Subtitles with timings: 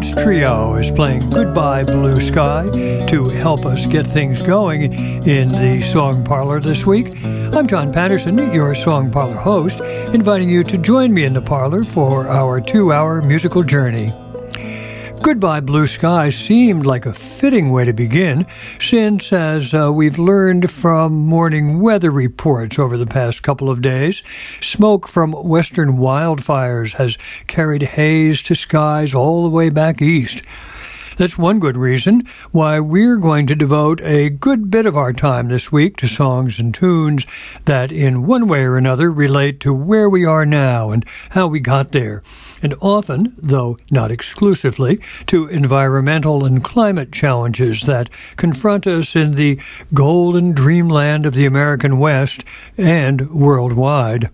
[0.00, 2.70] Collins Trio is playing Goodbye Blue Sky
[3.08, 7.22] to help us get things going in the Song Parlor this week.
[7.22, 11.84] I'm John Patterson, your Song Parlor host, inviting you to join me in the parlor
[11.84, 14.10] for our two hour musical journey.
[15.20, 18.46] Goodbye Blue Sky seemed like a fitting way to begin,
[18.90, 24.24] since, as uh, we've learned from morning weather reports over the past couple of days,
[24.60, 30.42] smoke from western wildfires has carried haze to skies all the way back east.
[31.16, 35.46] That's one good reason why we're going to devote a good bit of our time
[35.46, 37.26] this week to songs and tunes
[37.66, 41.60] that, in one way or another, relate to where we are now and how we
[41.60, 42.24] got there
[42.62, 49.58] and often, though not exclusively, to environmental and climate challenges that confront us in the
[49.94, 52.44] golden dreamland of the American West
[52.76, 54.28] and worldwide.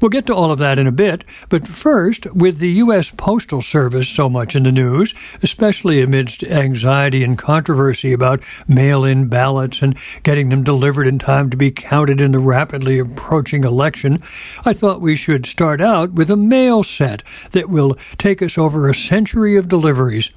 [0.00, 3.12] We'll get to all of that in a bit, but first, with the U.S.
[3.14, 9.26] Postal Service so much in the news, especially amidst anxiety and controversy about mail in
[9.26, 14.22] ballots and getting them delivered in time to be counted in the rapidly approaching election,
[14.64, 18.88] I thought we should start out with a mail set that will take us over
[18.88, 20.30] a century of deliveries.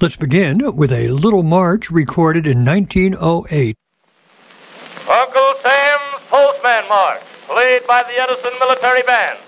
[0.00, 3.76] Let's begin with a little march recorded in 1908.
[5.10, 7.22] Uncle Sam's Postman March
[7.52, 9.38] played by the Edison Military Band.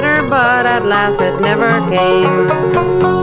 [0.00, 3.19] Letter, but at last it never came.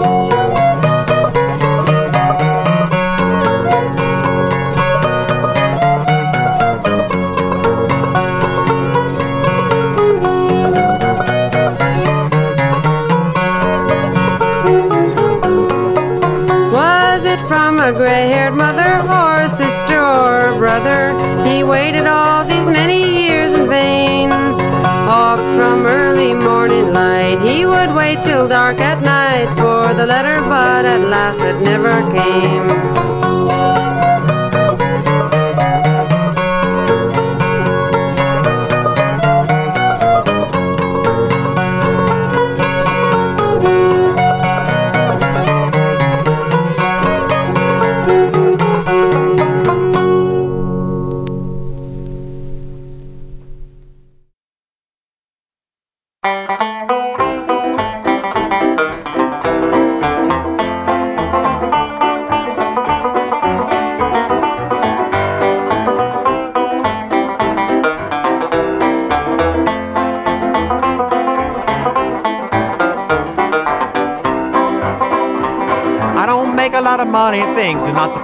[26.97, 31.57] Light, he would wait till dark at night for the letter, but at last it
[31.61, 33.06] never came.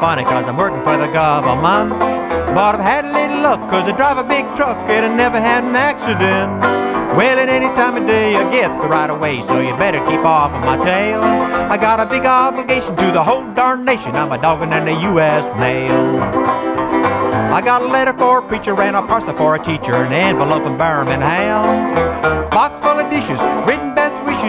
[0.03, 1.91] Funny cause I'm working for the government.
[2.51, 5.39] But I've had a little luck cause I drive a big truck and I never
[5.39, 6.59] had an accident.
[7.15, 10.03] Well, at any time of day I get the right of way, so you better
[10.11, 11.21] keep off of my tail.
[11.23, 14.13] I got a big obligation to the whole darn nation.
[14.17, 15.45] I'm a dogging in the U.S.
[15.57, 16.19] mail.
[17.53, 20.63] I got a letter for a preacher and a parcel for a teacher, an envelope
[20.63, 22.12] from Birmingham.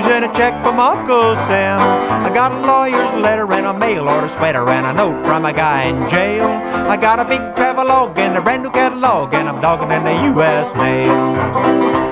[0.05, 1.81] In a check from Uncle Sam.
[1.81, 5.53] I got a lawyer's letter and a mail order sweater and a note from a
[5.53, 6.47] guy in jail.
[6.47, 10.35] I got a big travelogue and a brand new catalog and I'm dogging in the
[10.35, 10.73] U.S.
[10.77, 12.04] mail.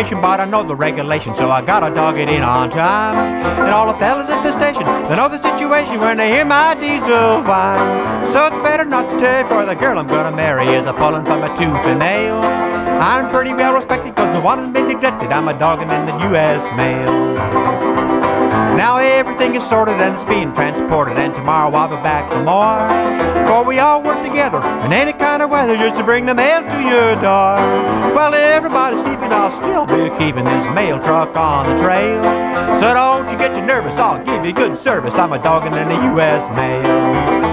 [0.00, 3.16] Education, but I know the regulations, so I gotta dog it in on time.
[3.60, 6.74] And all the fellas at the station, they know the situation when they hear my
[6.74, 8.32] diesel whine.
[8.32, 11.24] So it's better not to tell, for the girl I'm gonna marry is a pulling
[11.24, 12.40] from a tooth and nail.
[12.40, 15.32] I'm pretty well respected, cause no one has been neglected.
[15.32, 16.64] I'm a dogging in the U.S.
[16.76, 17.12] mail.
[18.76, 22.88] Now everything is sorted and it's being transported, and tomorrow I'll be back for more.
[23.46, 26.62] For we all work together in any kind of weather just to bring the mail
[26.62, 27.56] to your door.
[28.14, 32.22] While everybody's sleeping, I'll still be keeping this mail truck on the trail.
[32.80, 35.14] So don't you get too nervous, I'll give you good service.
[35.14, 36.48] I'm a dogging in the U.S.
[36.56, 37.49] mail.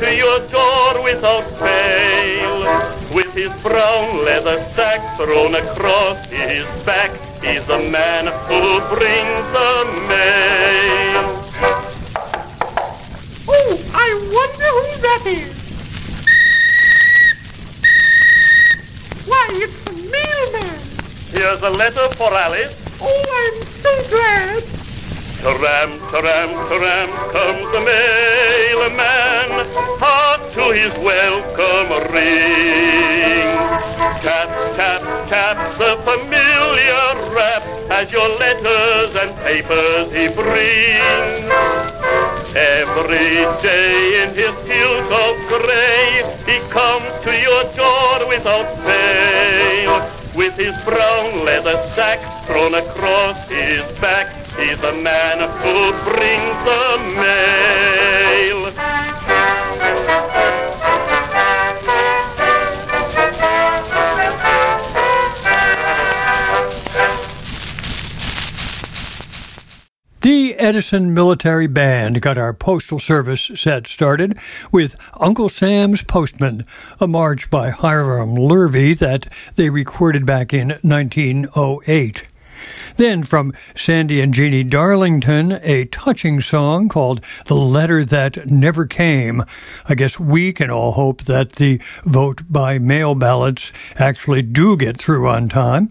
[0.00, 3.14] To your door without fail.
[3.14, 7.12] With his brown leather sack thrown across his back,
[7.42, 8.62] he's the man who
[8.94, 9.72] brings the
[10.08, 11.50] mail.
[13.48, 15.56] Oh, I wonder who that is.
[19.26, 20.98] Why, it's the mailman.
[21.32, 22.74] Here's a letter for Alice.
[23.00, 24.69] Oh, I'm so glad.
[25.40, 29.48] Tramp, tramp, tramp comes the mailman,
[29.96, 33.48] hark to his welcome ring.
[34.20, 35.00] Tap, tap,
[35.30, 41.48] tap the familiar rap as your letters and papers he brings.
[42.54, 50.04] Every day in his suit of gray, he comes to your door without fail.
[50.34, 56.98] With his brown leather sack thrown across his back, he's the man who brings the
[57.16, 57.70] mail.
[70.22, 74.36] The Edison Military Band got our postal service set started
[74.70, 76.66] with Uncle Sam's Postman,
[77.00, 82.24] a march by Hiram Lurvy that they recorded back in 1908.
[83.00, 89.42] Then from Sandy and Jeannie Darlington, a touching song called The Letter That Never Came.
[89.86, 94.98] I guess we can all hope that the vote by mail ballots actually do get
[94.98, 95.88] through on time.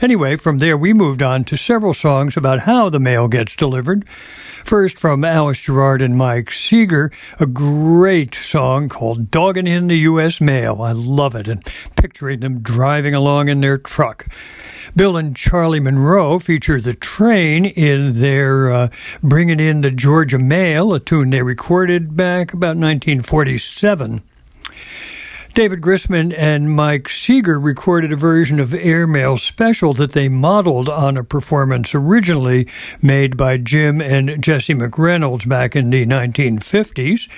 [0.00, 4.04] Anyway, from there we moved on to several songs about how the mail gets delivered.
[4.62, 10.40] First from Alice Gerrard and Mike Seeger, a great song called Dogging in the U.S.
[10.40, 10.80] Mail.
[10.80, 14.28] I love it and picturing them driving along in their truck.
[14.94, 18.88] Bill and Charlie Monroe feature the train in their uh,
[19.22, 24.20] Bringing in the Georgia Mail, a tune they recorded back about 1947.
[25.54, 31.18] David Grisman and Mike Seeger recorded a version of Airmail Special that they modeled on
[31.18, 32.68] a performance originally
[33.02, 37.28] made by Jim and Jesse McReynolds back in the 1950s.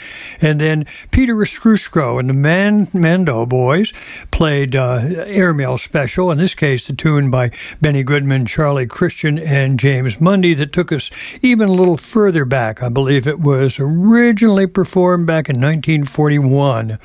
[0.41, 3.93] And then Peter Ostroushko and the Man- Mando Boys
[4.31, 7.51] played uh, Airmail Special, in this case, the tune by
[7.81, 11.11] Benny Goodman, Charlie Christian, and James Mundy that took us
[11.43, 12.81] even a little further back.
[12.81, 17.01] I believe it was originally performed back in 1941.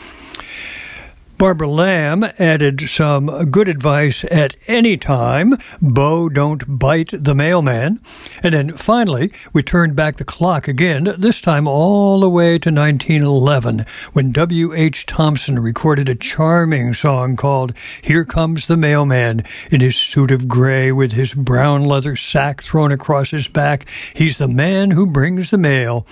[1.39, 5.58] Barbara Lamb added some good advice at any time.
[5.82, 8.02] Bo, don't bite the mailman.
[8.43, 12.71] And then finally, we turned back the clock again, this time all the way to
[12.71, 15.06] 1911, when W.H.
[15.06, 17.71] Thompson recorded a charming song called
[18.02, 22.91] Here Comes the Mailman in his suit of gray with his brown leather sack thrown
[22.91, 23.89] across his back.
[24.13, 26.06] He's the man who brings the mail.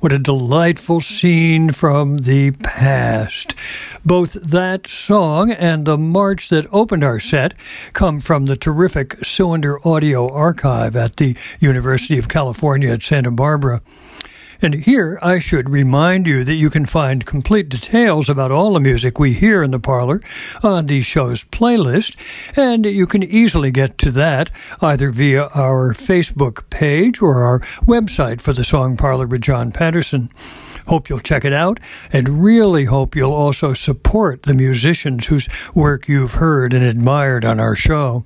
[0.00, 3.54] What a delightful scene from the past.
[4.02, 7.52] Both that song and the march that opened our set
[7.92, 13.82] come from the terrific Cylinder Audio Archive at the University of California at Santa Barbara.
[14.62, 18.80] And here I should remind you that you can find complete details about all the
[18.80, 20.20] music we hear in the parlor
[20.62, 22.16] on the show's playlist,
[22.56, 24.50] and you can easily get to that
[24.82, 30.30] either via our Facebook page or our website for the Song Parlor with John Patterson.
[30.86, 31.80] Hope you'll check it out
[32.12, 37.60] and really hope you'll also support the musicians whose work you've heard and admired on
[37.60, 38.24] our show.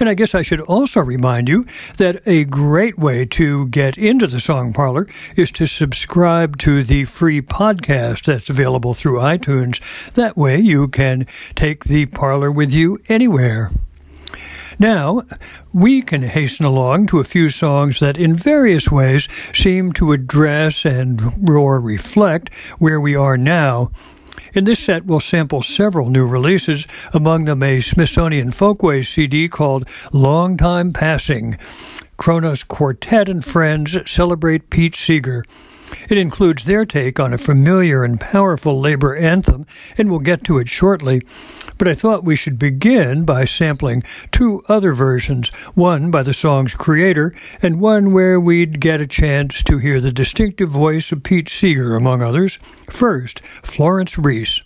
[0.00, 4.28] And I guess I should also remind you that a great way to get into
[4.28, 9.80] the Song Parlor is to subscribe to the free podcast that's available through iTunes.
[10.14, 13.70] That way you can take the parlor with you anywhere.
[14.78, 15.24] Now,
[15.72, 20.84] we can hasten along to a few songs that in various ways seem to address
[20.84, 23.90] and or reflect where we are now.
[24.52, 29.88] In this set, we'll sample several new releases, among them a Smithsonian Folkways CD called
[30.12, 31.56] Long Time Passing.
[32.18, 35.44] Kronos Quartet and Friends celebrate Pete Seeger.
[36.08, 39.66] It includes their take on a familiar and powerful labor anthem,
[39.98, 41.20] and we'll get to it shortly.
[41.76, 46.74] But I thought we should begin by sampling two other versions, one by the song's
[46.74, 51.50] creator, and one where we'd get a chance to hear the distinctive voice of Pete
[51.50, 52.58] Seeger, among others.
[52.90, 54.62] First, Florence Reese.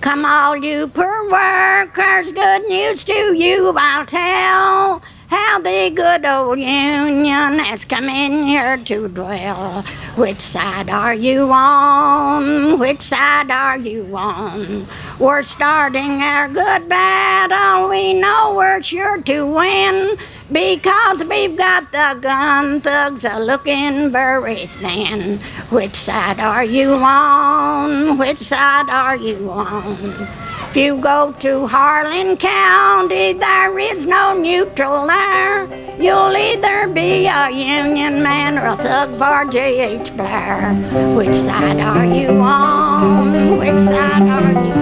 [0.00, 5.02] Come all you poor workers, good news to you I'll tell.
[5.28, 9.82] How the good old Union has come in here to dwell.
[10.16, 12.78] Which side are you on?
[12.78, 14.86] Which side are you on?
[15.18, 17.88] We're starting our good battle.
[17.88, 20.16] We know we're sure to win
[20.52, 25.38] because we've got the gun thugs a looking very thin.
[25.70, 28.18] Which side are you on?
[28.18, 30.28] Which side are you on?
[30.70, 35.66] If you go to Harlan County, there is no neutral there.
[36.00, 40.14] You'll either be a Union man or a thug for J.H.
[40.16, 40.74] Blair.
[41.16, 43.56] Which side are you on?
[43.58, 44.72] Which side are you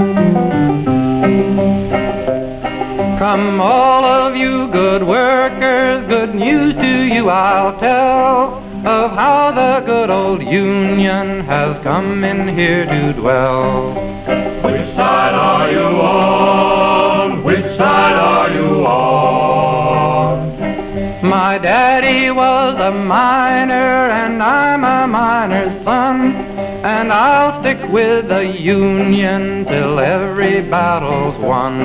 [0.00, 0.03] on?
[3.24, 9.80] Come, all of you good workers, good news to you I'll tell of how the
[9.86, 13.94] good old Union has come in here to dwell.
[14.62, 17.42] Which side are you on?
[17.44, 20.50] Which side are you on?
[21.26, 26.34] My daddy was a miner and I'm a miner's son,
[26.84, 27.53] and I'll
[27.94, 31.76] with the Union till every battle's won.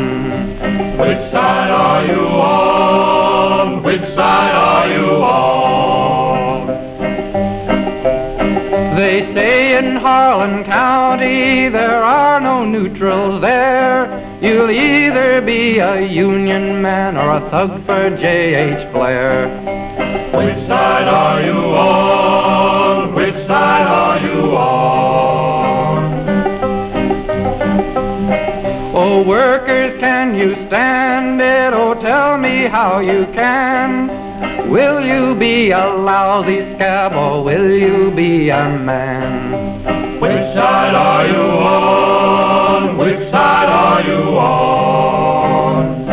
[0.98, 3.84] Which side are you on?
[3.84, 6.68] Which side are you on?
[8.96, 14.08] They say in Harlan County there are no neutrals there.
[14.42, 18.92] You'll either be a Union man or a thug for J.H.
[18.92, 19.48] Blair.
[20.34, 22.49] Which side are you on?
[29.12, 31.74] Oh, workers, can you stand it?
[31.74, 34.08] Oh, tell me how you can.
[34.70, 39.82] Will you be a lousy scab or will you be a man?
[40.20, 42.98] Which side are you on?
[43.00, 46.06] Which side are you on?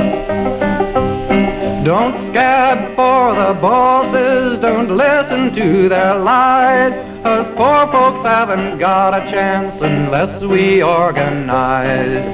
[1.84, 7.05] Don't scab for the bosses, don't listen to their lies.
[7.26, 12.24] Us poor folks haven't got a chance unless we organize.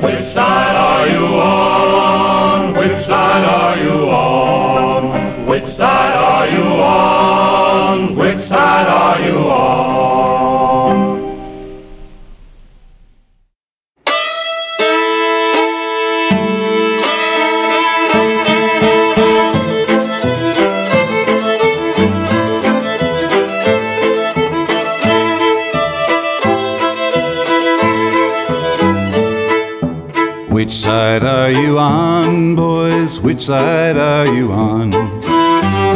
[0.00, 2.74] Which side are you on?
[2.74, 4.35] Which side are you on?
[30.86, 32.54] Which side are you on?
[32.54, 33.18] Boys?
[33.18, 34.92] Which side are you on,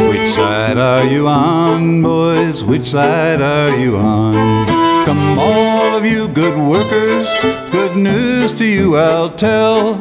[0.09, 2.61] Which side are you on, boys?
[2.65, 5.05] Which side are you on?
[5.05, 7.29] Come, all of you good workers,
[7.71, 9.93] good news to you I'll tell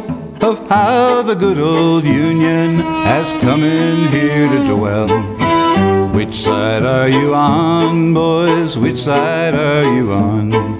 [0.42, 6.08] of how the good old Union has come in here to dwell.
[6.08, 8.76] Which side are you on, boys?
[8.76, 10.79] Which side are you on?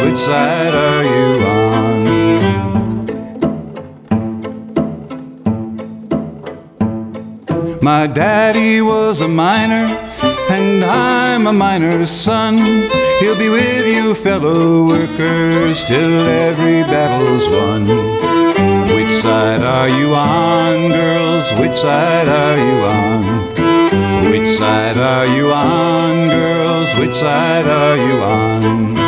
[0.00, 1.78] Which side are you on?
[7.82, 9.86] My daddy was a miner
[10.50, 12.58] and I'm a miner's son.
[13.20, 17.88] He'll be with you, fellow workers, till every battle's won.
[18.94, 21.52] Which side are you on, girls?
[21.58, 24.30] Which side are you on?
[24.30, 26.94] Which side are you on, girls?
[26.98, 29.07] Which side are you on?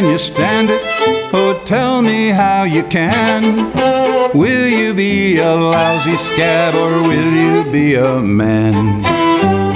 [0.00, 0.80] Can you stand it?
[1.34, 3.70] Oh, tell me how you can.
[4.32, 9.02] Will you be a lousy scab or will you be a man?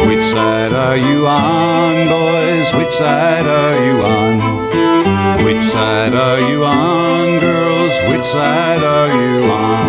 [0.08, 2.72] Which side are you on, boys?
[2.72, 5.44] Which side are you on?
[5.44, 7.92] Which side are you on, girls?
[8.08, 9.84] Which side are you on?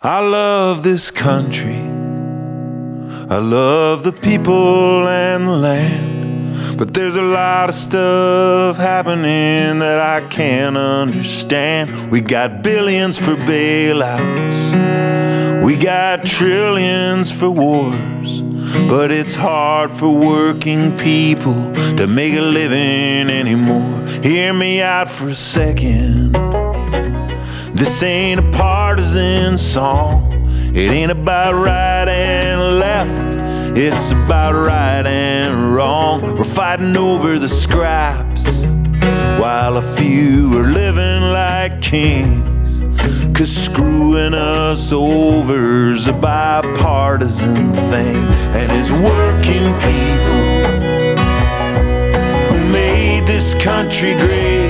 [0.00, 1.97] I love this country.
[3.30, 6.78] I love the people and the land.
[6.78, 12.10] But there's a lot of stuff happening that I can't understand.
[12.10, 14.72] We got billions for bailouts,
[15.62, 18.40] we got trillions for wars.
[18.88, 24.06] But it's hard for working people to make a living anymore.
[24.22, 26.32] Hear me out for a second.
[27.76, 30.37] This ain't a partisan song.
[30.78, 33.76] It ain't about right and left.
[33.76, 36.20] It's about right and wrong.
[36.36, 42.78] We're fighting over the scraps while a few are living like kings.
[43.36, 48.22] Cause screwing us over's a bipartisan thing.
[48.54, 50.44] And it's working people
[52.50, 54.68] who made this country great.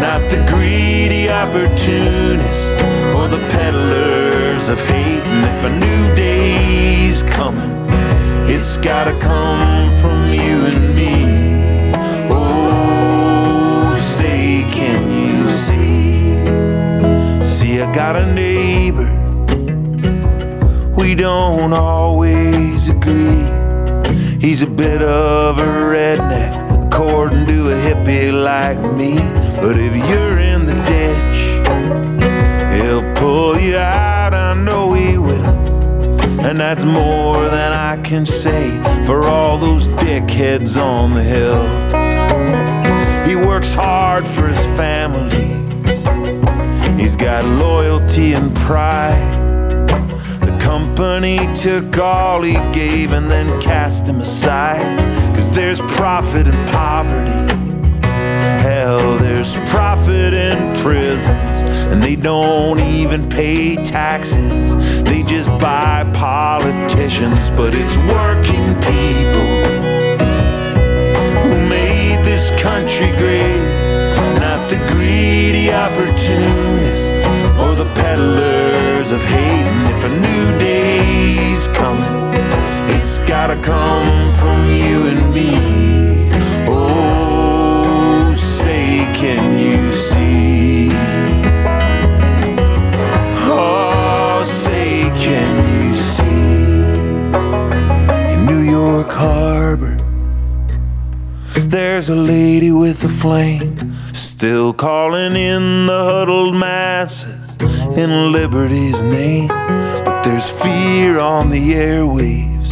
[0.00, 5.35] Not the greedy opportunists or the peddlers of hate.
[5.66, 7.88] A new day's coming,
[8.48, 11.92] it's gotta come from you and me.
[12.30, 17.44] Oh, say, can you see?
[17.44, 19.10] See, I got a neighbor.
[20.96, 23.42] We don't always agree.
[24.40, 29.18] He's a bit of a redneck, according to a hippie like me.
[29.60, 31.38] But if you're in the ditch,
[32.80, 34.32] he'll pull you out.
[34.32, 35.05] I know he.
[36.46, 38.70] And that's more than I can say
[39.04, 41.60] for all those dickheads on the hill.
[43.26, 45.26] He works hard for his family.
[47.02, 49.88] He's got loyalty and pride.
[50.40, 55.00] The company took all he gave and then cast him aside.
[55.34, 57.32] Cause there's profit in poverty.
[58.62, 61.92] Hell, there's profit in prisons.
[61.92, 65.05] And they don't even pay taxes.
[65.26, 67.50] Just buy politicians.
[67.50, 69.50] But it's working people
[71.42, 73.86] who made this country great.
[74.40, 77.26] Not the greedy opportunists
[77.58, 79.66] or the peddlers of hate.
[79.66, 82.34] And if a new day's coming,
[82.94, 85.50] it's gotta come from you and me.
[86.68, 89.55] Oh, say, can
[103.26, 107.56] flame, still calling in the huddled masses
[107.98, 109.48] in liberty's name.
[109.48, 112.70] But there's fear on the airwaves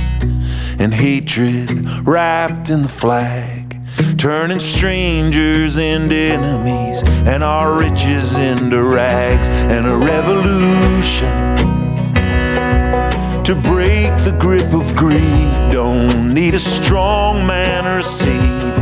[0.79, 3.81] and hatred wrapped in the flag.
[4.17, 11.74] turning strangers into enemies and our riches into rags and a revolution
[13.45, 15.71] to break the grip of greed.
[15.71, 18.73] Don't need a strong man or a savior,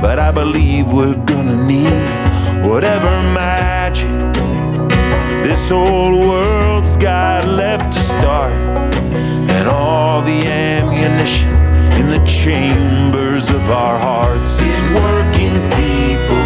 [0.00, 4.08] but I believe we're gonna need whatever magic
[5.42, 11.50] this old world's got left to start, and all the ammunition
[11.98, 14.58] in the chambers of our hearts.
[14.58, 16.42] These working people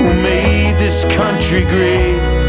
[0.00, 2.41] who made this country great,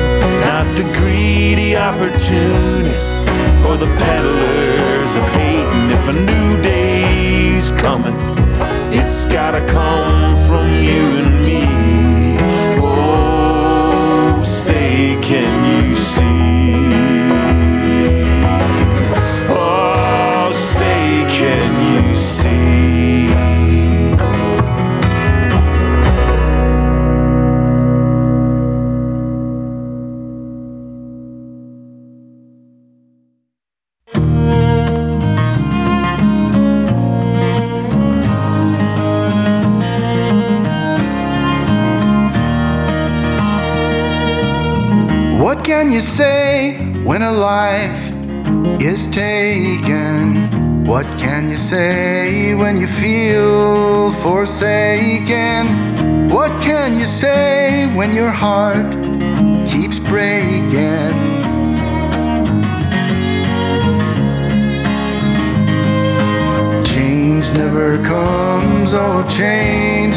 [0.45, 3.27] not the greedy opportunists
[3.65, 5.69] or the peddlers of hate.
[5.77, 8.15] And if a new day's coming,
[8.93, 11.63] it's gotta come from you and me.
[12.81, 15.62] Oh, say, can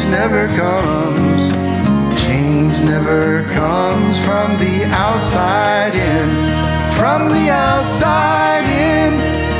[0.09, 1.51] never comes.
[2.23, 6.29] Change never comes from the outside in,
[6.95, 9.13] from the outside in,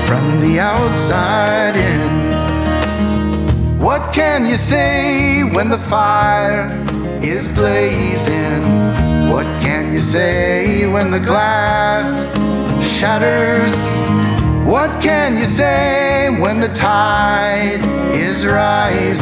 [0.03, 2.27] from the outside in.
[3.79, 6.69] What can you say when the fire
[7.21, 8.61] is blazing?
[9.29, 12.33] What can you say when the glass
[12.99, 13.75] shatters?
[14.67, 17.81] What can you say when the tide
[18.13, 19.16] is rising?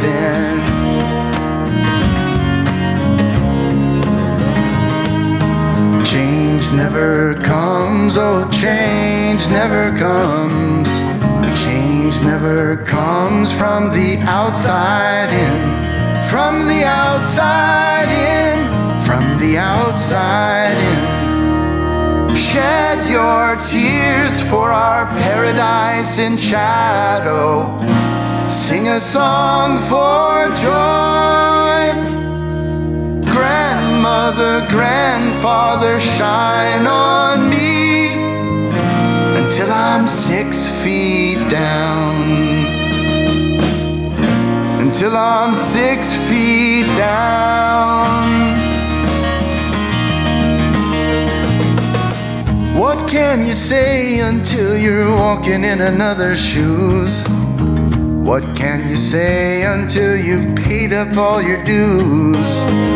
[6.96, 10.88] Never comes, oh, change never comes.
[11.62, 20.78] Change never comes from the outside in, from the outside in, from the outside
[22.30, 22.34] in.
[22.34, 27.78] Shed your tears for our paradise in shadow.
[28.48, 31.15] Sing a song for joy.
[34.26, 38.08] Grandmother, grandfather, shine on me
[39.38, 42.66] until I'm six feet down.
[44.80, 48.26] Until I'm six feet down.
[52.76, 57.24] What can you say until you're walking in another's shoes?
[58.26, 62.95] What can you say until you've paid up all your dues?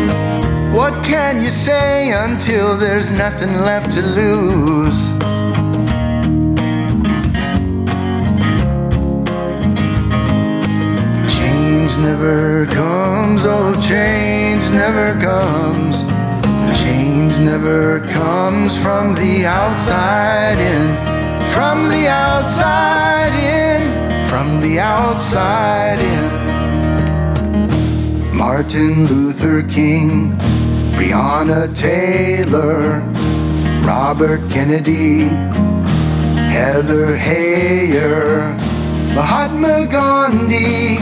[0.71, 5.09] What can you say until there's nothing left to lose?
[11.35, 16.03] Change never comes, oh, change never comes.
[16.79, 20.95] Change never comes from the outside in,
[21.53, 26.10] from the outside in, from the outside in.
[28.53, 30.33] Martin Luther King,
[30.97, 32.99] Breonna Taylor,
[33.87, 35.19] Robert Kennedy,
[36.51, 38.53] Heather Heyer,
[39.15, 40.97] Mahatma Gandhi,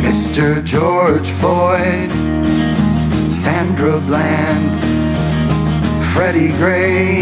[0.00, 0.64] Mr.
[0.64, 2.10] George Floyd,
[3.30, 4.80] Sandra Bland,
[6.14, 7.20] Freddie Gray,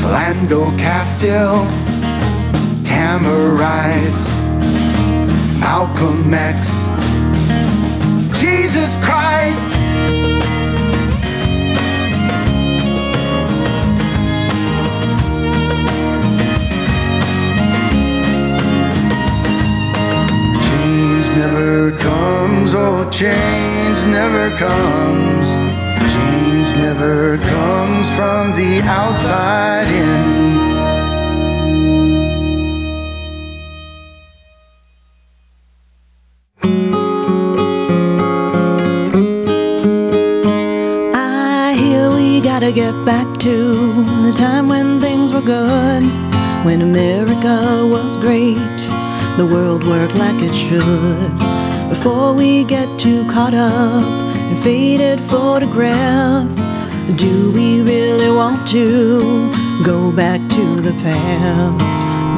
[0.00, 1.66] Philando Castile,
[2.84, 4.28] Tamir Rice,
[5.58, 7.01] Malcolm X,
[8.42, 9.68] Jesus Christ.
[20.60, 25.52] Change never comes, oh, change never comes.
[26.12, 30.71] Change never comes from the outside in.
[49.92, 51.32] Work like it should.
[51.90, 54.04] Before we get too caught up
[54.50, 56.56] in faded photographs,
[57.22, 59.52] do we really want to
[59.84, 61.90] go back to the past?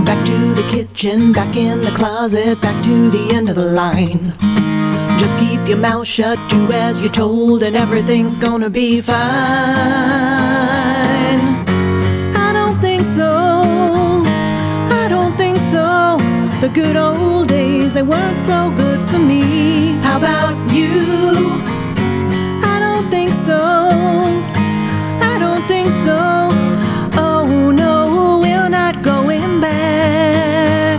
[0.05, 4.33] Back to the kitchen, back in the closet, back to the end of the line.
[5.21, 9.15] Just keep your mouth shut, do as you're told, and everything's gonna be fine.
[12.47, 13.31] I don't think so.
[15.03, 16.19] I don't think so.
[16.61, 17.43] The good old
[17.95, 19.92] they weren't so good for me.
[20.03, 20.90] How about you?
[22.72, 23.61] I don't think so.
[25.32, 26.18] I don't think so.
[27.16, 30.99] Oh no, we're not going back.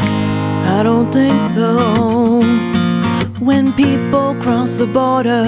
[0.78, 2.42] I don't think so.
[3.44, 5.44] When people cross the border,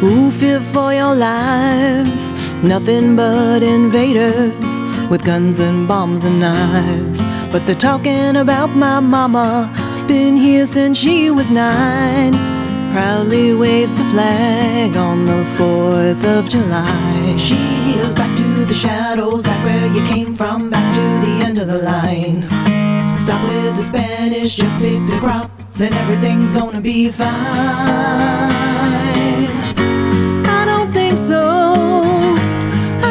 [0.00, 2.32] who fear for your lives?
[2.64, 4.78] Nothing but invaders
[5.08, 7.22] with guns and bombs and knives.
[7.52, 9.72] But they're talking about my mama,
[10.08, 12.32] been here since she was nine.
[12.92, 17.36] Proudly waves the flag on the 4th of July.
[17.36, 21.58] She heals back to the shadows, back where you came from, back to the end
[21.58, 22.42] of the line.
[23.16, 27.28] Stop with the Spanish, just pick the crops, and everything's gonna be fine.
[30.58, 31.42] I don't think so.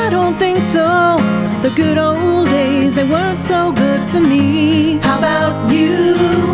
[0.04, 1.18] I don't think so.
[1.62, 4.98] The good old days, they weren't so good for me.
[4.98, 6.47] How about you?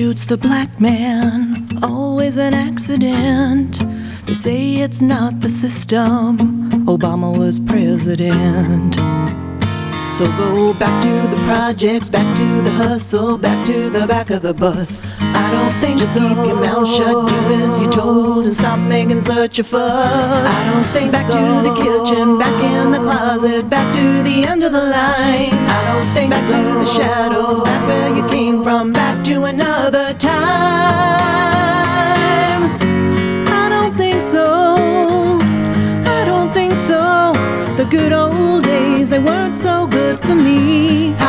[0.00, 3.78] Shoots the black man, always an accident.
[4.24, 6.38] They say it's not the system.
[6.86, 8.94] Obama was president.
[10.16, 14.40] So go back to the projects, back to the hustle, back to the back of
[14.40, 15.12] the bus.
[15.20, 16.20] I don't think Just so.
[16.20, 20.46] keep your mouth shut, do as you're told, and stop making such a fuss.
[20.56, 21.36] I don't think back so.
[21.36, 25.52] to the kitchen, back in the closet, back to the end of the line.
[25.76, 26.56] I don't think back so.
[26.56, 29.69] to the shadows, back where you came from, back to another
[40.90, 41.19] me.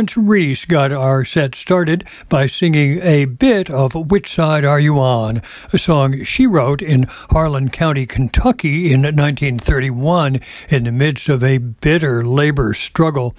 [0.00, 4.98] Florence Reese got our set started by singing a bit of Which Side Are You
[4.98, 5.42] On,
[5.74, 10.40] a song she wrote in Harlan County, Kentucky in 1931
[10.70, 13.36] in the midst of a bitter labor struggle.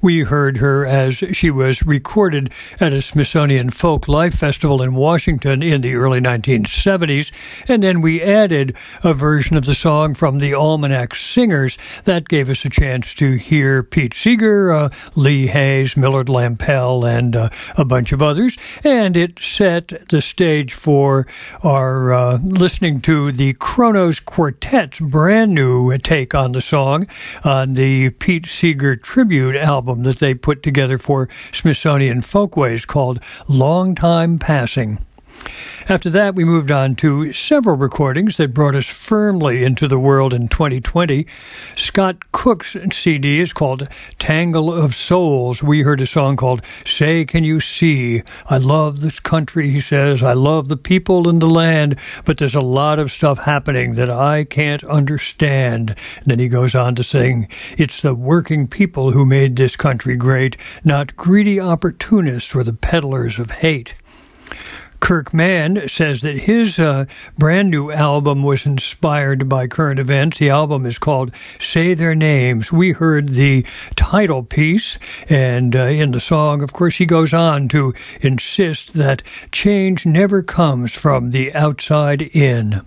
[0.00, 5.60] We heard her as she was recorded at a Smithsonian Folk Life Festival in Washington
[5.60, 7.32] in the early 1970s,
[7.66, 12.48] and then we added a version of the song from the Almanac Singers that gave
[12.48, 17.84] us a chance to hear Pete Seeger, uh, Lee Hays, Millard Lampell, and uh, a
[17.84, 21.26] bunch of others, and it set the stage for
[21.64, 27.08] our uh, listening to the Kronos Quartet's brand new take on the song
[27.42, 33.94] on the Pete Seeger tribute album that they put together for Smithsonian Folkways called Long
[33.94, 34.98] Time Passing.
[35.90, 40.34] After that, we moved on to several recordings that brought us firmly into the world
[40.34, 41.26] in 2020.
[41.78, 45.62] Scott Cook's CD is called Tangle of Souls.
[45.62, 48.22] We heard a song called Say Can You See?
[48.44, 50.22] I love this country, he says.
[50.22, 54.10] I love the people and the land, but there's a lot of stuff happening that
[54.10, 55.94] I can't understand.
[56.16, 60.16] And then he goes on to sing, It's the working people who made this country
[60.16, 63.94] great, not greedy opportunists or the peddlers of hate.
[65.00, 70.38] Kirk Mann says that his uh, brand new album was inspired by current events.
[70.38, 71.30] The album is called
[71.60, 72.72] Say Their Names.
[72.72, 73.64] We heard the
[73.96, 79.22] title piece, and uh, in the song, of course, he goes on to insist that
[79.52, 82.82] change never comes from the outside in.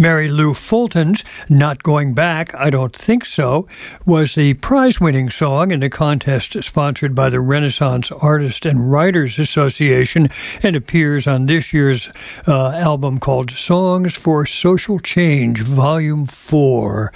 [0.00, 3.66] Mary Lou Fulton's Not Going Back, I Don't Think So,
[4.06, 9.40] was the prize winning song in the contest sponsored by the Renaissance Artists and Writers
[9.40, 10.28] Association
[10.62, 12.08] and appears on this year's
[12.46, 17.12] uh, album called Songs for Social Change, Volume 4.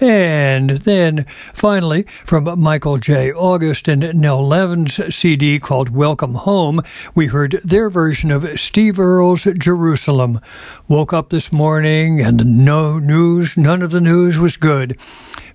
[0.00, 3.30] And then finally, from Michael J.
[3.30, 6.80] August and Nell Levin's CD called Welcome Home,
[7.14, 10.40] we heard their version of Steve Earle's Jerusalem.
[10.88, 14.96] Woke up this morning and no news, none of the news was good.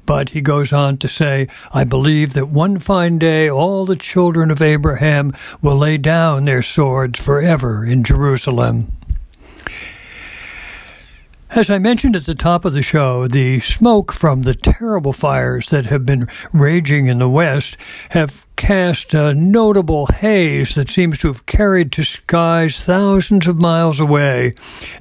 [0.05, 4.51] But he goes on to say, I believe that one fine day all the children
[4.51, 8.91] of Abraham will lay down their swords forever in Jerusalem.
[11.49, 15.71] As I mentioned at the top of the show, the smoke from the terrible fires
[15.71, 17.77] that have been raging in the West
[18.09, 24.01] have cast a notable haze that seems to have carried to skies thousands of miles
[24.01, 24.51] away.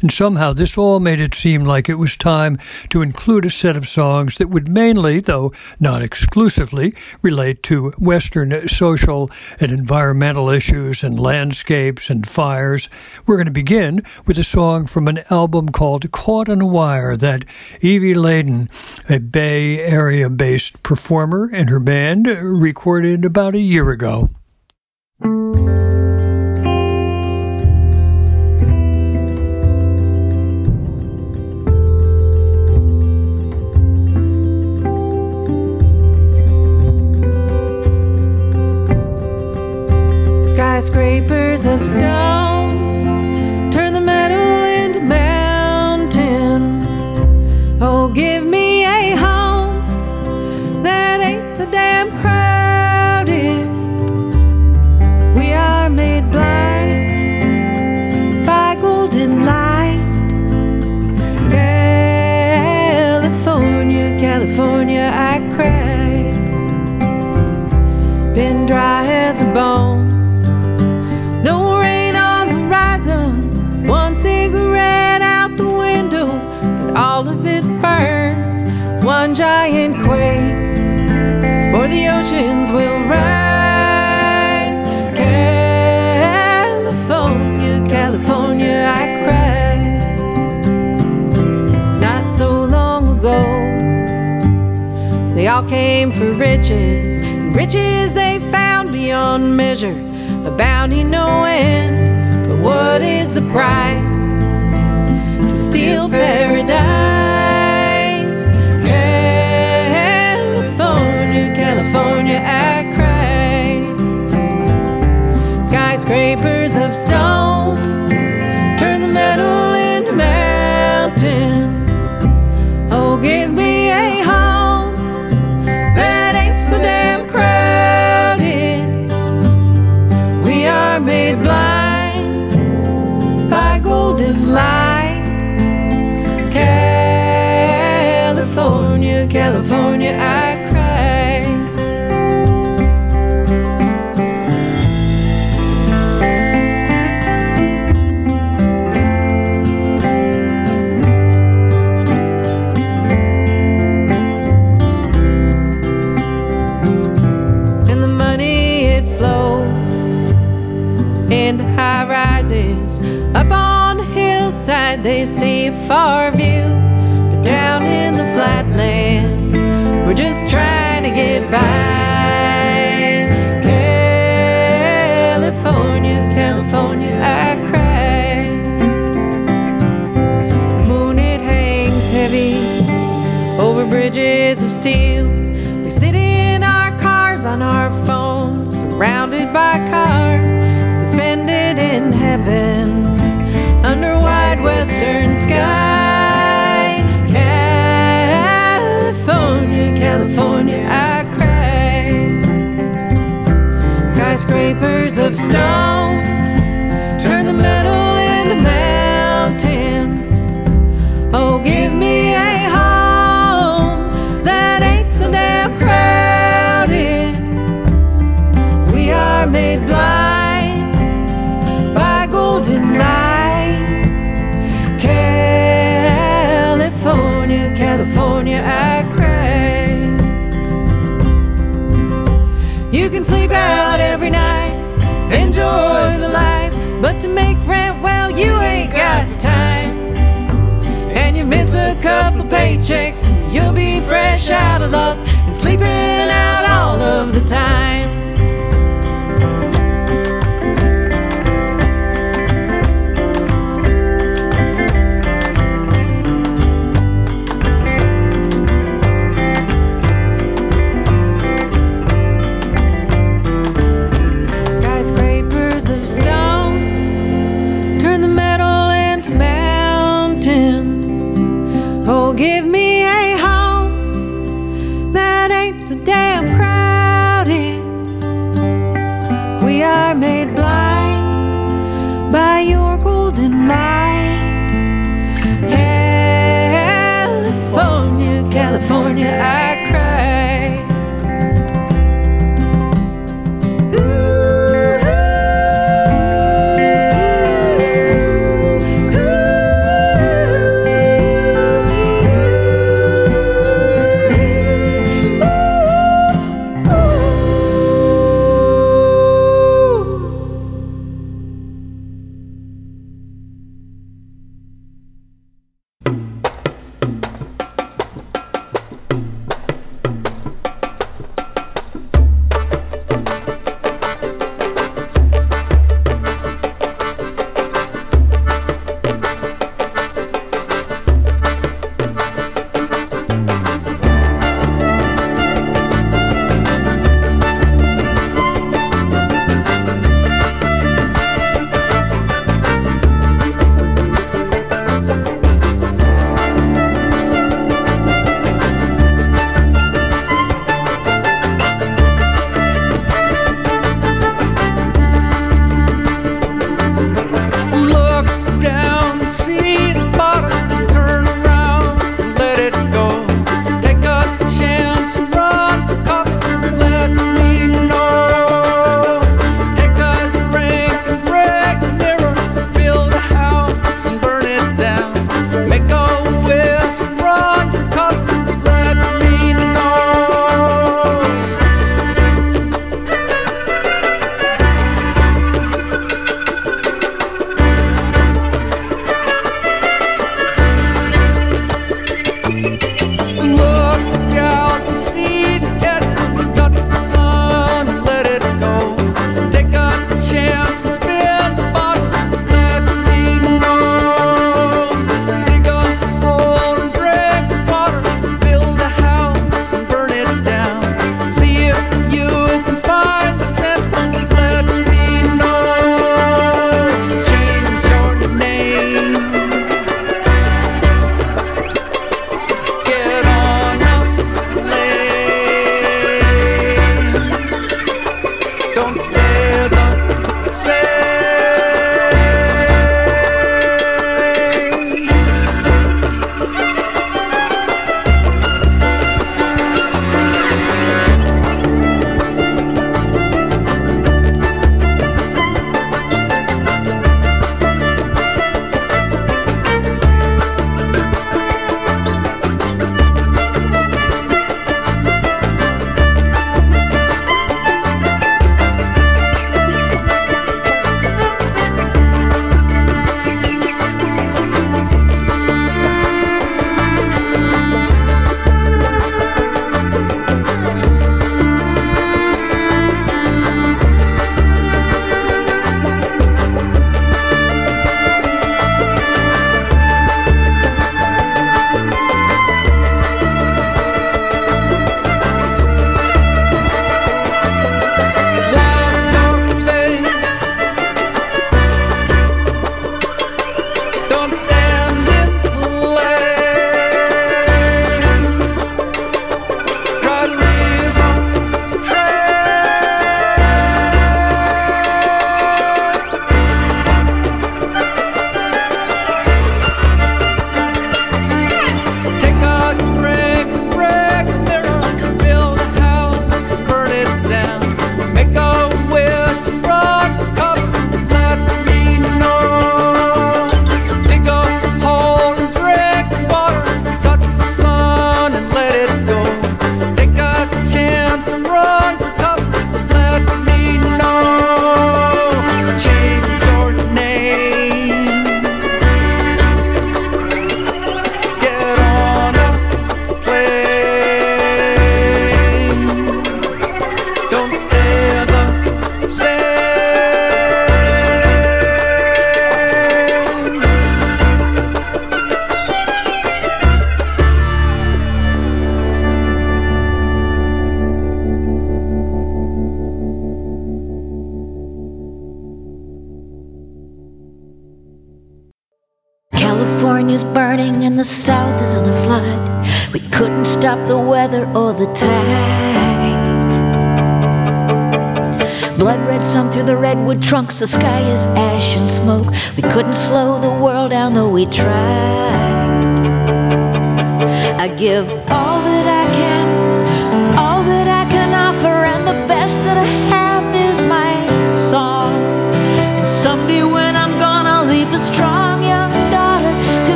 [0.00, 2.58] And somehow this all made it seem like it was time
[2.90, 8.68] to include a set of songs that would mainly, though not exclusively, relate to Western
[8.68, 12.88] social and environmental issues and landscapes and fires.
[13.26, 17.16] We're going to begin with a song from an album called Caught on a Wire
[17.16, 17.44] that
[17.80, 18.70] Evie Ladin,
[19.08, 24.28] a Bay Area based performer, and her band recorded about a year ago.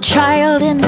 [0.00, 0.87] Child in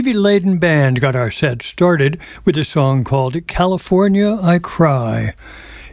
[0.00, 5.34] The Evie Ladin Band got our set started with a song called California I Cry.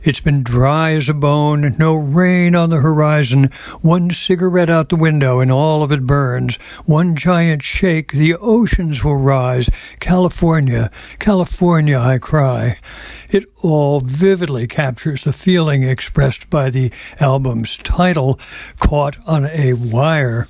[0.02, 3.50] It's been dry as a bone, no rain on the horizon,
[3.82, 6.56] one cigarette out the window and all of it burns.
[6.86, 9.70] One giant shake, the oceans will rise.
[10.00, 10.90] California,
[11.20, 12.78] California I cry.
[13.30, 18.40] It all vividly captures the feeling expressed by the album's title,
[18.80, 20.48] Caught on a Wire.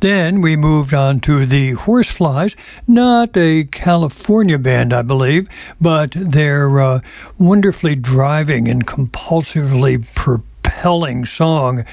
[0.00, 2.54] Then we moved on to the Horseflies,
[2.86, 5.48] not a California band, I believe,
[5.80, 7.00] but their uh,
[7.38, 11.86] wonderfully driving and compulsively propelling song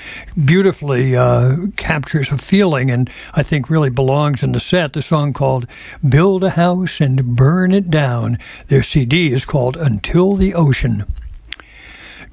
[0.43, 4.91] beautifully uh, captures a feeling and I think really belongs in the set.
[4.91, 5.67] The song called
[6.07, 8.37] Build a House and Burn It Down.
[8.67, 11.05] Their CD is called Until the Ocean.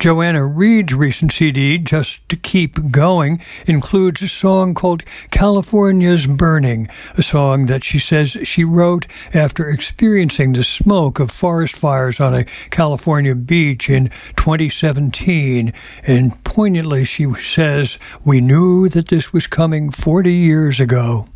[0.01, 7.23] Joanna Reed's recent CD, Just to Keep Going, includes a song called California's Burning, a
[7.23, 12.47] song that she says she wrote after experiencing the smoke of forest fires on a
[12.71, 15.75] California beach in 2017.
[16.07, 21.27] And poignantly, she says, We knew that this was coming 40 years ago.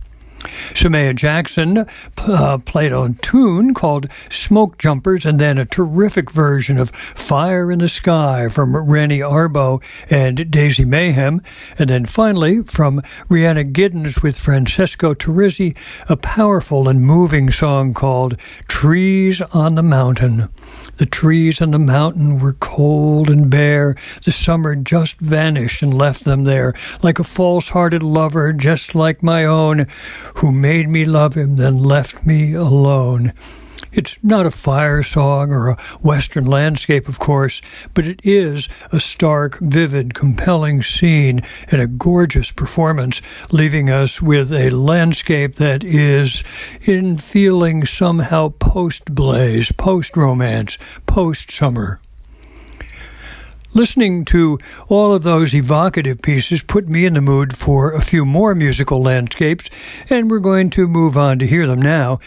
[0.74, 1.86] Samaya Jackson
[2.18, 7.78] uh, played a tune called Smoke Jumpers and then a terrific version of Fire in
[7.78, 11.42] the Sky from Rennie Arbo and Daisy Mayhem.
[11.78, 15.76] And then finally from Rhiannon Giddens with Francesco Turrisi,
[16.08, 18.36] a powerful and moving song called
[18.68, 20.48] Trees on the Mountain.
[20.96, 23.96] The trees on the mountain were cold and bare.
[24.24, 29.22] The summer just vanished and left them there, like a false hearted lover, just like
[29.22, 29.86] my own,
[30.36, 33.32] who made me love him, then left me alone.
[33.96, 37.62] It's not a fire song or a western landscape, of course,
[37.94, 43.22] but it is a stark, vivid, compelling scene and a gorgeous performance,
[43.52, 46.42] leaving us with a landscape that is
[46.82, 50.76] in feeling somehow post blaze, post romance,
[51.06, 52.00] post summer.
[53.76, 58.24] Listening to all of those evocative pieces put me in the mood for a few
[58.24, 59.68] more musical landscapes,
[60.08, 62.20] and we're going to move on to hear them now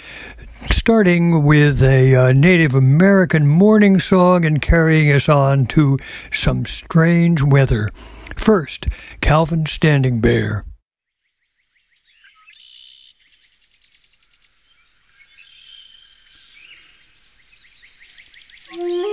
[0.71, 5.97] starting with a uh, Native American morning song and carrying us on to
[6.31, 7.89] some strange weather.
[8.35, 8.87] First,
[9.21, 10.65] Calvin Standing Bear.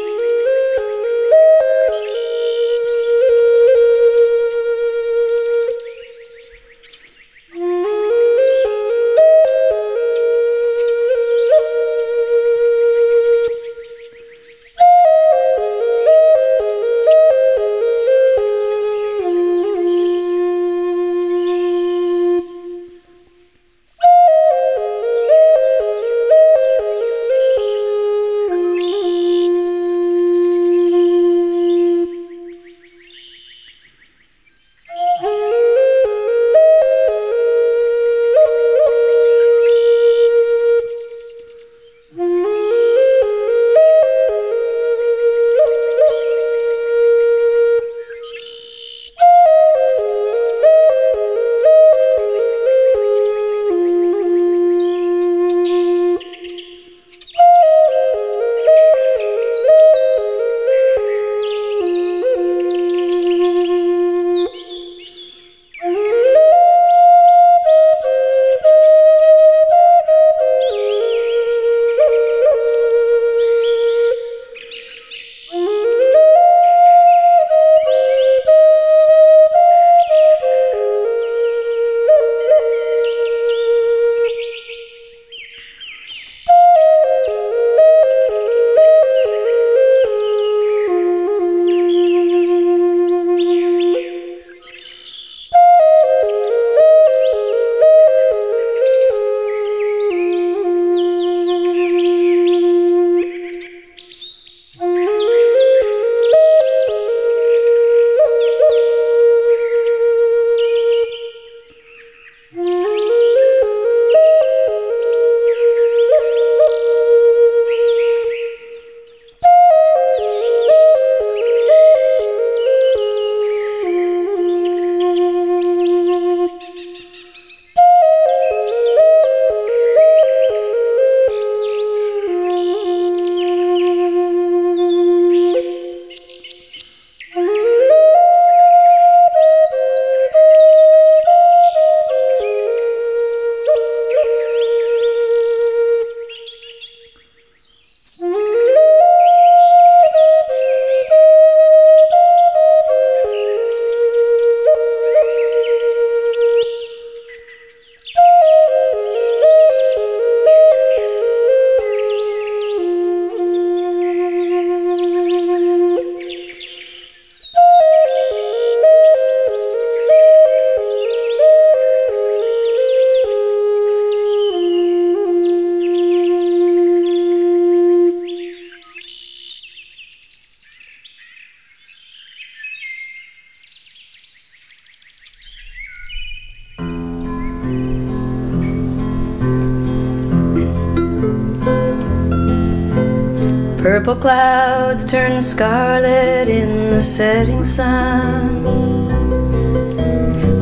[197.15, 198.65] setting sun.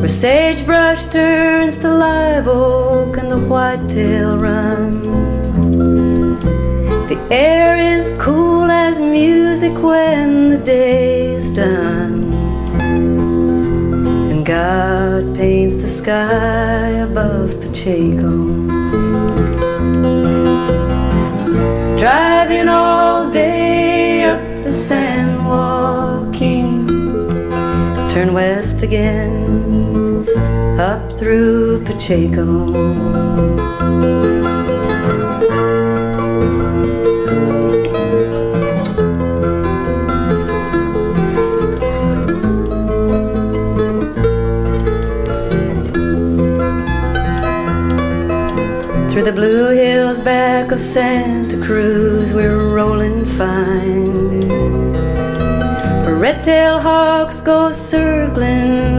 [0.01, 4.91] Where sagebrush turns to live oak and the whitetail run.
[7.09, 12.35] The air is cool as music when the day is done.
[14.31, 18.33] And God paints the sky above Pacheco.
[21.97, 23.02] Driving all
[28.93, 30.29] again,
[30.79, 32.67] up through Pacheco.
[49.09, 54.51] Through the blue hills back of Santa Cruz, we're rolling fine.
[56.05, 58.02] Where red-tailed hawks go circling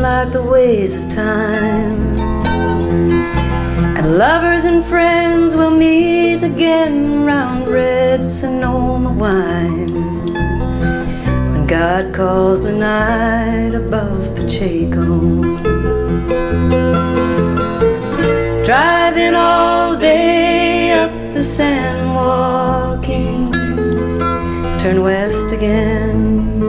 [0.04, 2.18] like the waves of time.
[3.98, 9.94] And lovers and friends will meet again round red Sonoma wine.
[11.54, 15.06] When God calls the night above Pacheco.
[18.66, 23.54] Driving all day up the San Joaquin.
[24.82, 26.62] Turn west again,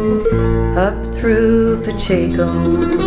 [0.79, 3.04] up through Pacheco.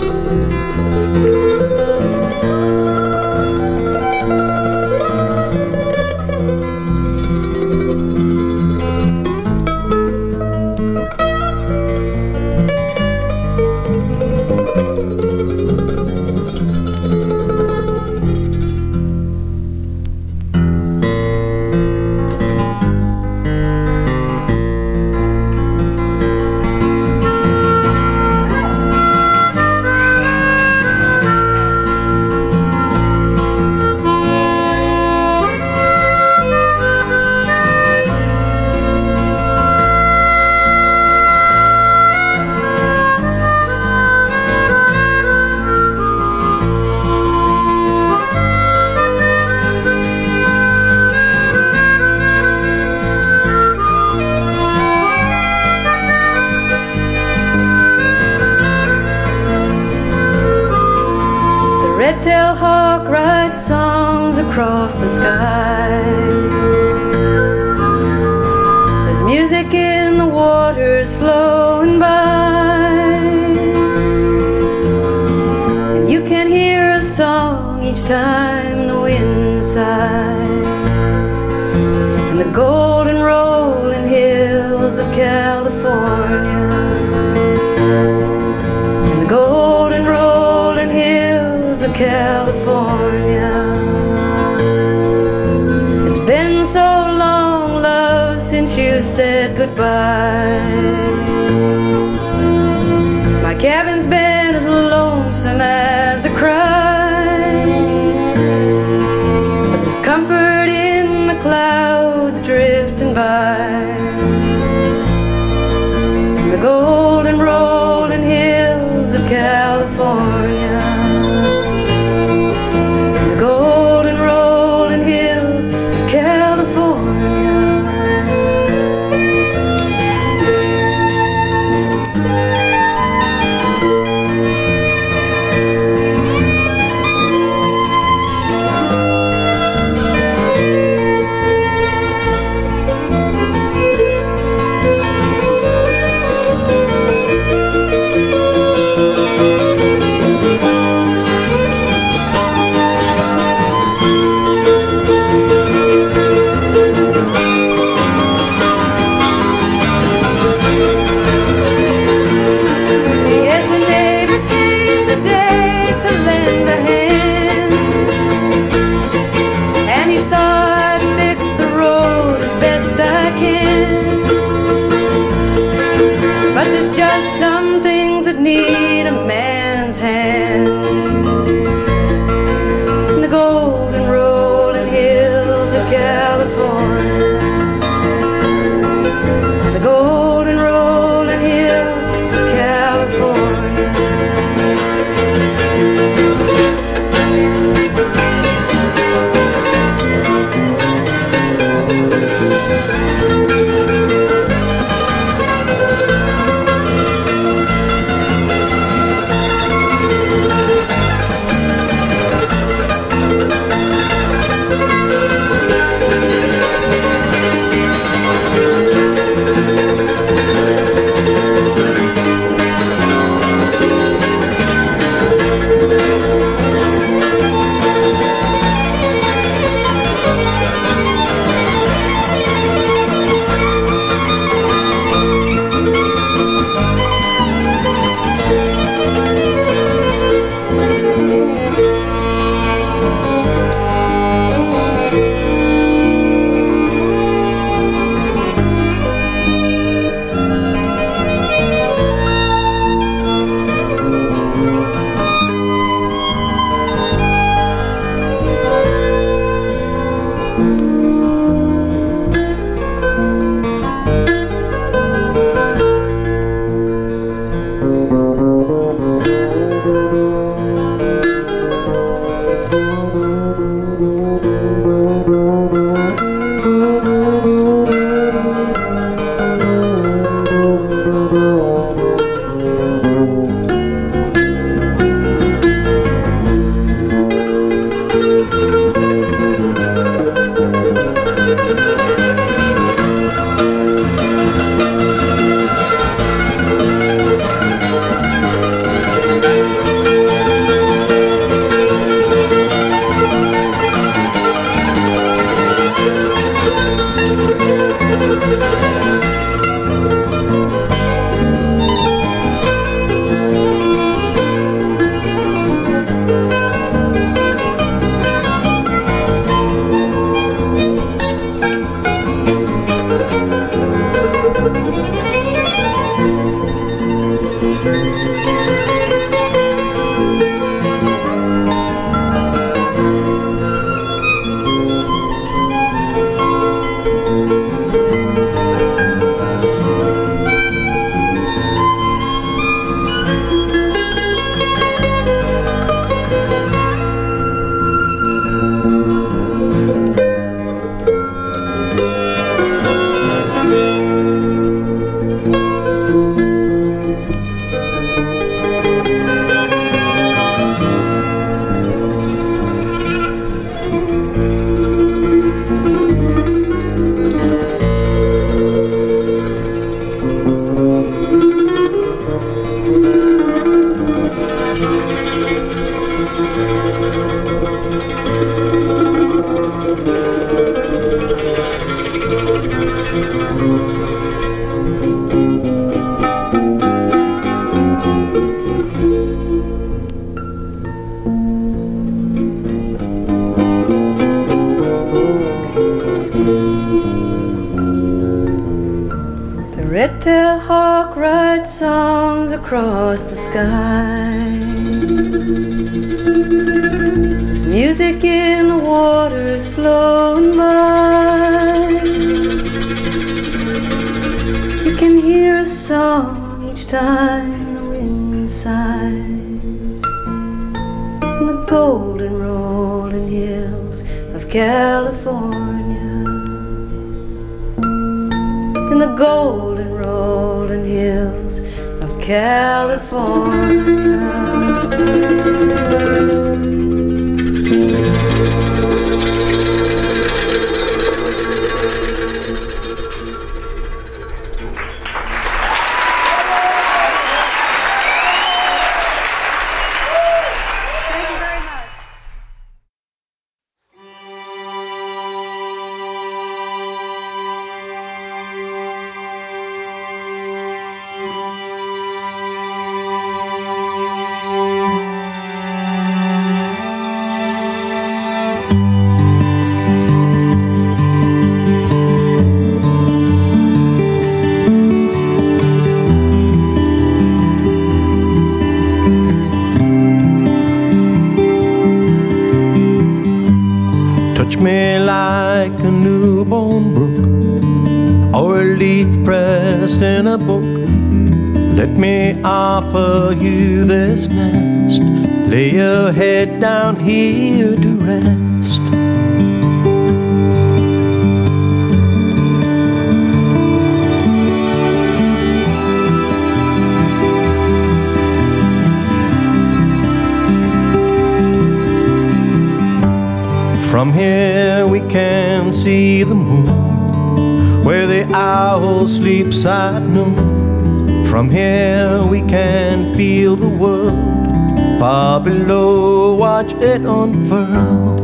[525.67, 528.17] Below, watch it unfurl.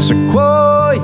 [0.00, 1.02] Sequoia.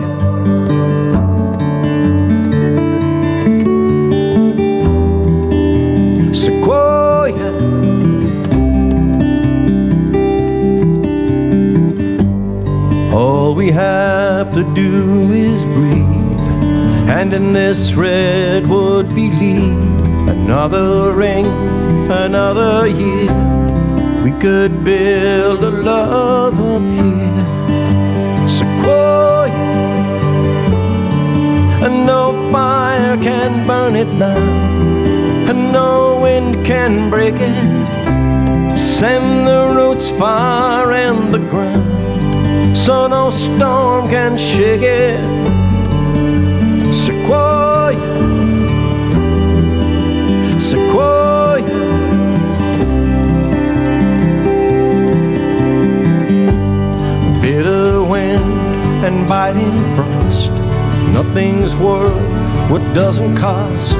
[6.33, 7.51] Sequoia.
[13.13, 16.49] All we have to do is breathe,
[17.11, 21.47] and in this redwood believe another ring,
[22.09, 23.54] another year.
[24.45, 28.47] Could build a love up here.
[28.47, 29.49] Sequoia,
[31.83, 38.77] and no fire can burn it down, and no wind can break it.
[38.77, 45.34] Send the roots far in the ground, so no storm can shake it.
[57.57, 60.51] Bitter wind and biting frost,
[61.15, 63.95] nothing's worth what doesn't cost.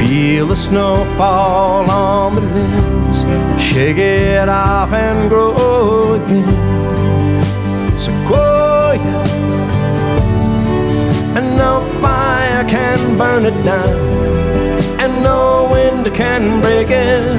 [0.00, 3.22] Feel the snow fall on the limbs,
[3.62, 7.38] shake it off and grow again.
[7.96, 8.98] Sequoia,
[11.36, 17.38] and no fire can burn it down, and no wind can break it.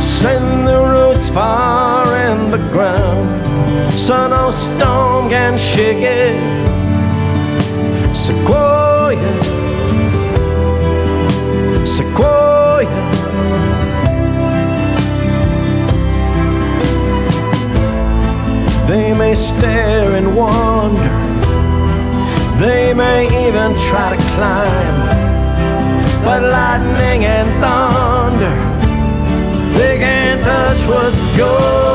[0.00, 3.42] Send the roots far in the ground,
[4.06, 6.36] sun or storm can shake it.
[8.14, 9.32] Sequoia,
[11.84, 13.00] Sequoia.
[18.86, 21.16] They may stare and wonder,
[22.64, 24.98] they may even try to climb,
[26.24, 28.56] but lightning and thunder,
[29.76, 31.85] they can't touch what's gold.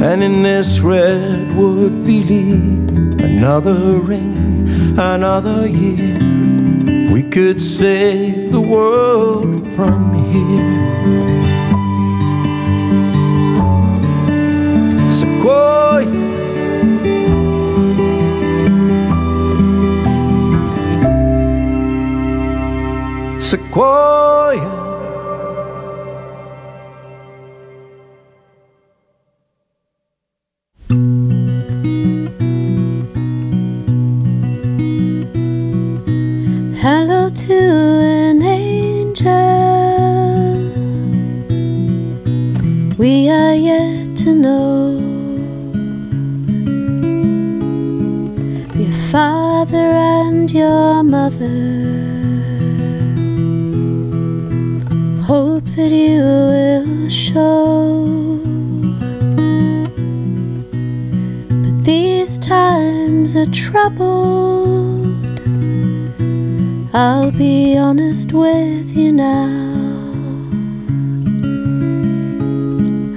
[0.00, 6.18] And in this redwood valley, another rain, another year,
[7.12, 9.07] we could save the world.
[55.88, 58.40] but you will show.
[61.62, 65.40] But these times are troubled.
[66.92, 69.48] I'll be honest with you now.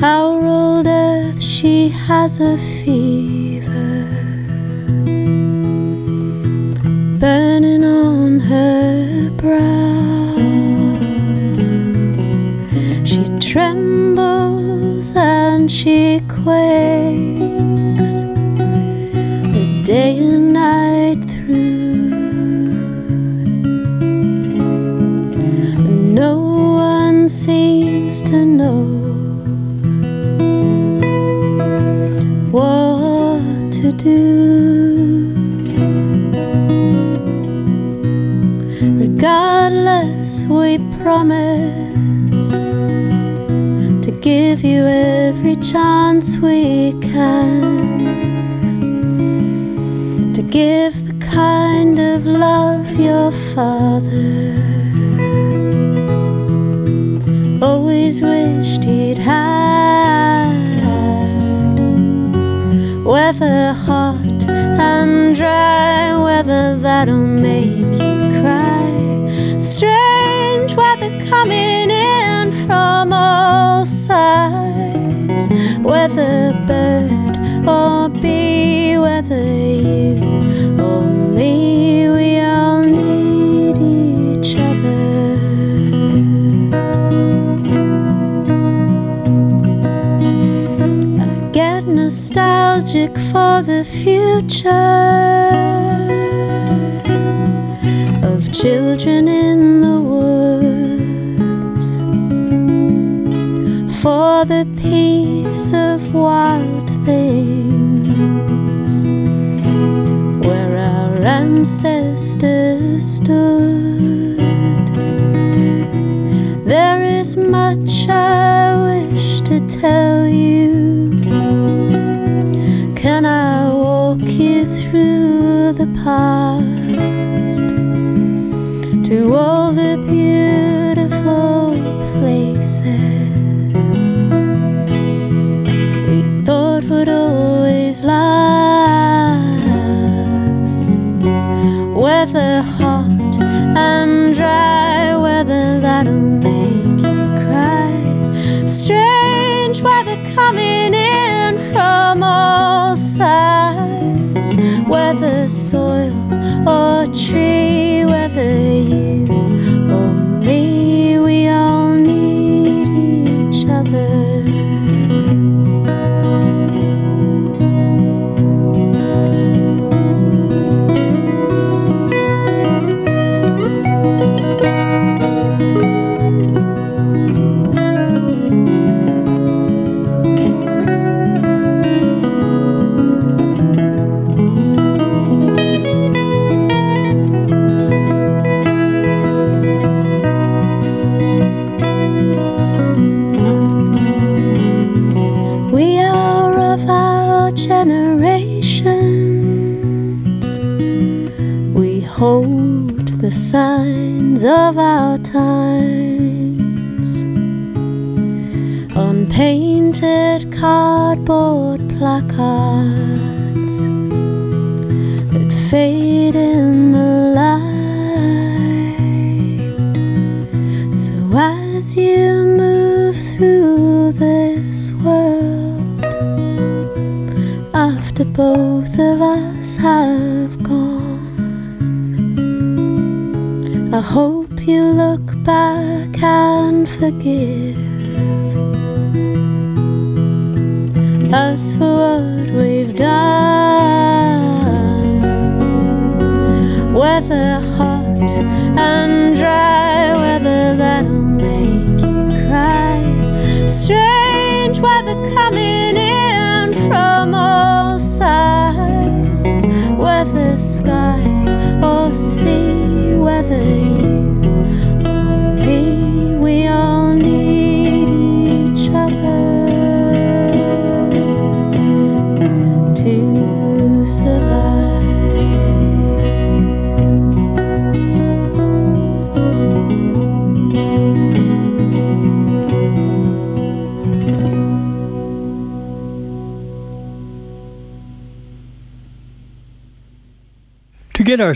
[0.01, 3.30] Our old earth, she has a feet.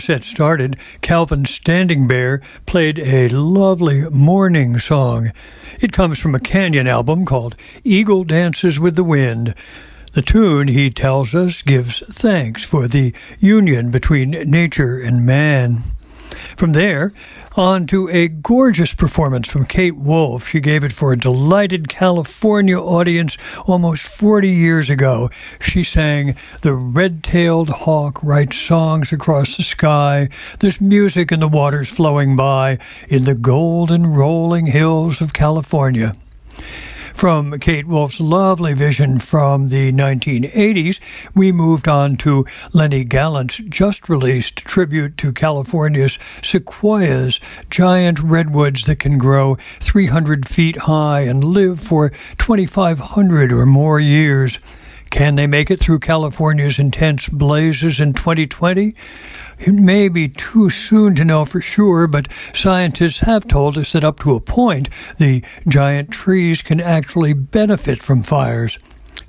[0.06, 5.32] Set started, Calvin Standing Bear played a lovely morning song.
[5.80, 9.52] It comes from a Canyon album called Eagle Dances with the Wind.
[10.12, 15.78] The tune, he tells us, gives thanks for the union between nature and man.
[16.56, 17.12] From there,
[17.58, 20.48] on to a gorgeous performance from Kate Wolf.
[20.48, 25.30] She gave it for a delighted California audience almost 40 years ago.
[25.60, 30.28] She sang The Red-Tailed Hawk Writes Songs Across the Sky.
[30.58, 32.78] There's music in the waters flowing by
[33.08, 36.12] in the golden rolling hills of California.
[37.16, 41.00] From Kate Wolf's lovely vision from the 1980s,
[41.34, 42.44] we moved on to
[42.74, 47.40] Lennie Gallant's just released tribute to California's sequoias,
[47.70, 54.58] giant redwoods that can grow 300 feet high and live for 2,500 or more years.
[55.08, 58.94] Can they make it through California's intense blazes in 2020?
[59.58, 64.04] It may be too soon to know for sure, but scientists have told us that
[64.04, 64.88] up to a point,
[65.18, 68.78] the giant trees can actually benefit from fires.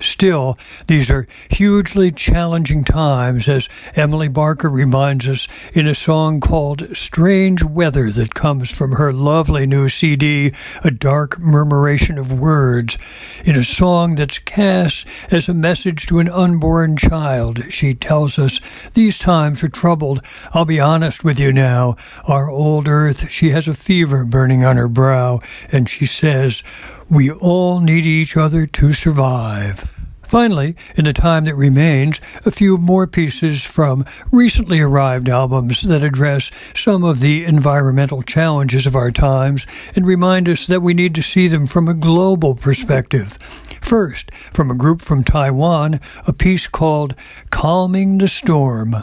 [0.00, 0.56] Still,
[0.86, 7.64] these are hugely challenging times, as Emily Barker reminds us in a song called Strange
[7.64, 10.52] Weather that comes from her lovely new CD,
[10.84, 12.96] A Dark Murmuration of Words.
[13.44, 18.60] In a song that's cast as a message to an unborn child, she tells us,
[18.92, 20.22] These times are troubled.
[20.52, 21.96] I'll be honest with you now.
[22.24, 25.40] Our old earth, she has a fever burning on her brow,
[25.72, 26.62] and she says,
[27.10, 29.84] we all need each other to survive.
[30.28, 36.02] Finally, in the time that remains, a few more pieces from recently arrived albums that
[36.02, 39.66] address some of the environmental challenges of our times
[39.96, 43.38] and remind us that we need to see them from a global perspective.
[43.80, 47.14] First, from a group from Taiwan, a piece called
[47.50, 48.96] Calming the Storm.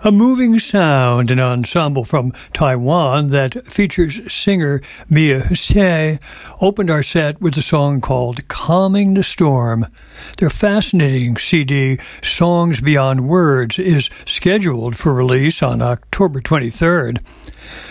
[0.00, 6.20] A moving sound, an ensemble from Taiwan that features singer Mia Hsieh,
[6.60, 9.84] opened our set with a song called Calming the Storm.
[10.36, 17.18] Their fascinating CD, Songs Beyond Words, is scheduled for release on October 23rd.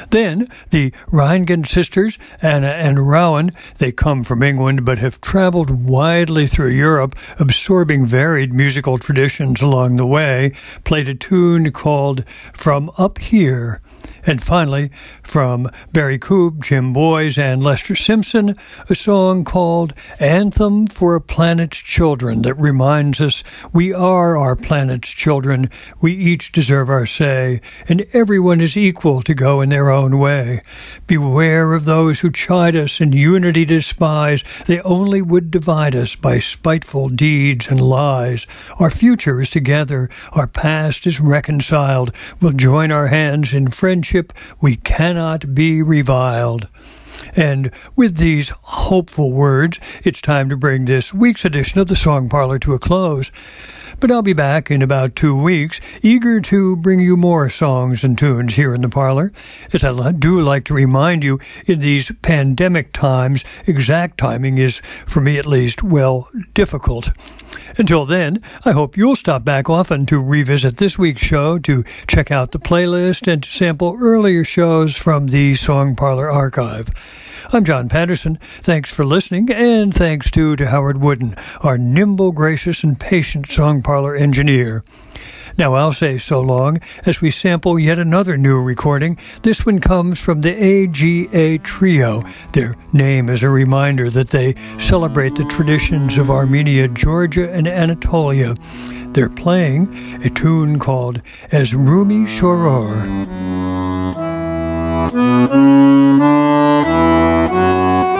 [0.09, 6.47] Then the Rheingans sisters, Anna and Rowan, they come from England but have traveled widely
[6.47, 12.23] through Europe, absorbing varied musical traditions along the way, played a tune called
[12.53, 13.81] From Up Here.
[14.25, 14.91] And finally,
[15.27, 18.55] from Barry Coope, Jim Boyes, and Lester Simpson,
[18.89, 23.43] a song called Anthem for a Planet's Children that reminds us
[23.73, 29.33] we are our planet's children, we each deserve our say, and everyone is equal to
[29.33, 30.61] go in their own way.
[31.07, 36.39] Beware of those who chide us and unity despise, they only would divide us by
[36.39, 38.47] spiteful deeds and lies.
[38.79, 44.31] Our future is together, our past is reconciled, we'll join our hands in friendship,
[44.61, 45.17] we cannot
[45.53, 46.67] be reviled.
[47.35, 52.29] And with these hopeful words, it's time to bring this week's edition of the Song
[52.29, 53.31] Parlor to a close.
[53.99, 58.15] But I'll be back in about two weeks, eager to bring you more songs and
[58.15, 59.31] tunes here in the parlor.
[59.73, 65.19] As I do like to remind you, in these pandemic times, exact timing is, for
[65.19, 67.09] me at least, well, difficult.
[67.79, 72.29] Until then, I hope you'll stop back often to revisit this week's show, to check
[72.29, 76.91] out the playlist, and to sample earlier shows from the Song Parlor archive.
[77.49, 78.39] I'm John Patterson.
[78.61, 83.81] Thanks for listening, and thanks too to Howard Wooden, our nimble, gracious, and patient song
[83.83, 84.83] parlor engineer.
[85.57, 89.17] Now I'll say so long as we sample yet another new recording.
[89.43, 92.23] This one comes from the AGA Trio.
[92.51, 98.55] Their name is a reminder that they celebrate the traditions of Armenia, Georgia, and Anatolia.
[99.13, 103.07] They're playing a tune called As Rumi Shoror.